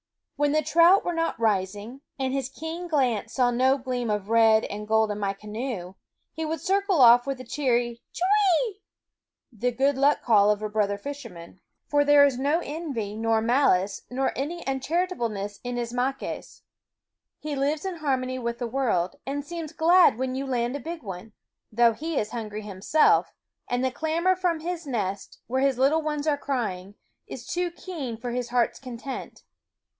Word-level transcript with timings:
When 0.35 0.53
the 0.53 0.63
trout 0.63 1.05
were 1.05 1.13
not 1.13 1.39
rising, 1.39 2.01
and 2.17 2.33
his 2.33 2.49
keen 2.49 2.87
glance 2.87 3.33
saw 3.33 3.51
no 3.51 3.77
gleam 3.77 4.09
of 4.09 4.29
red 4.29 4.65
and 4.65 4.87
gold 4.87 5.11
in 5.11 5.19
my 5.19 5.33
canoe, 5.33 5.93
he 6.33 6.43
would 6.43 6.59
circle 6.59 6.99
off 6.99 7.27
with 7.27 7.39
a 7.39 7.43
cheery 7.43 8.01
K'weee! 8.11 8.79
the 9.53 9.71
good 9.71 9.99
luck 9.99 10.23
call 10.23 10.49
of 10.49 10.63
a 10.63 10.69
brother 10.69 10.97
fisherman. 10.97 11.59
For 11.87 12.03
there 12.03 12.25
is 12.25 12.37
73 12.37 12.73
74 12.73 12.73
9 12.73 12.73
SCHOOL 12.73 12.73
Of 12.73 12.81
no 12.81 12.89
envy 12.89 13.15
nor 13.21 13.41
malice 13.43 14.01
nor 14.09 14.33
any 14.35 14.63
uncharitableness 14.65 15.59
* 15.61 15.63
n 15.63 15.75
^ 15.75 15.79
smac 15.87 16.23
l 16.23 16.35
ues' 16.37 16.63
He 17.43 17.55
lives' 17.55 17.85
m 17.85 17.97
harmony 17.97 18.39
with 18.39 18.57
the 18.57 18.65
ffte 18.65 18.69
Fishhawk 18.71 18.73
world, 18.73 19.15
and 19.27 19.45
seems 19.45 19.71
glad 19.71 20.17
when 20.17 20.33
you 20.33 20.47
land 20.47 20.75
a 20.75 20.79
big 20.79 21.03
one, 21.03 21.33
though 21.71 21.93
he 21.93 22.17
is 22.17 22.31
hungry 22.31 22.63
himself, 22.63 23.31
and 23.69 23.85
the 23.85 23.91
clamor 23.91 24.35
from 24.35 24.61
his 24.61 24.87
nest, 24.87 25.37
where 25.45 25.61
his 25.61 25.77
little 25.77 26.01
ones 26.01 26.25
are 26.25 26.37
crying, 26.39 26.95
is 27.27 27.45
too 27.45 27.69
keen 27.69 28.17
for 28.17 28.31
his 28.31 28.49
heart's 28.49 28.79
content. 28.79 29.43